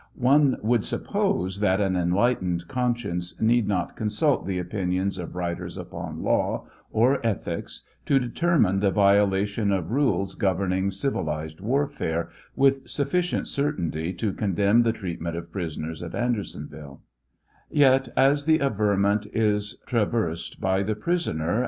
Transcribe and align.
One 0.15 0.57
would 0.63 0.83
suppose 0.83 1.59
that 1.59 1.79
an 1.79 1.95
enlightened 1.95 2.67
conscience 2.67 3.39
need 3.39 3.67
not 3.67 3.95
consult 3.95 4.47
the 4.47 4.57
opinions 4.57 5.17
TRIAL 5.17 5.25
OF 5.27 5.33
HENEY 5.33 5.41
WIEZ, 5.63 5.73
763 5.75 5.93
of 5.93 5.93
writers 5.93 6.17
upon 6.17 6.23
law 6.23 6.65
or 6.91 7.23
ethics 7.23 7.83
to 8.07 8.19
detenniiie 8.19 8.81
the 8.81 8.89
violation 8.89 9.71
of 9.71 9.91
rules 9.91 10.33
governing 10.33 10.89
civ 10.89 11.13
ilized 11.13 11.61
warfare 11.61 12.29
with 12.55 12.89
sufficient 12.89 13.45
certainty 13.47 14.11
to 14.11 14.33
condemn 14.33 14.81
the 14.81 14.91
treatment 14.91 15.37
of 15.37 15.51
prisoners 15.51 16.01
at 16.01 16.15
Andersonville; 16.15 17.01
yet, 17.69 18.09
as 18.17 18.45
the 18.45 18.59
averment 18.59 19.27
is 19.35 19.83
traversed 19.85 20.59
by 20.59 20.81
the 20.81 20.95
prisoner. 20.95 21.59